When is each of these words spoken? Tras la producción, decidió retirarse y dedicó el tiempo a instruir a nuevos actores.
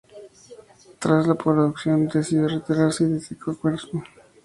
Tras 0.97 1.27
la 1.27 1.35
producción, 1.35 2.07
decidió 2.07 2.47
retirarse 2.47 3.03
y 3.03 3.07
dedicó 3.09 3.51
el 3.51 3.57
tiempo 3.57 3.67
a 3.67 3.71
instruir 3.73 3.73
a 3.75 3.97
nuevos 3.97 4.15
actores. 4.15 4.25